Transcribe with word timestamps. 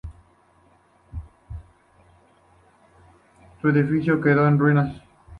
El 3.61 3.77
edificio 3.77 4.19
quedó 4.19 4.47
en 4.47 4.57
ruinas. 4.57 5.01